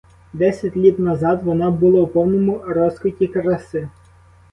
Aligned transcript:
Десять 0.33 0.77
літ 0.77 0.99
назад 0.99 1.43
вона 1.43 1.71
була 1.71 2.01
у 2.01 2.07
повному 2.07 2.61
розквіті 2.65 3.27
краси. 3.27 3.89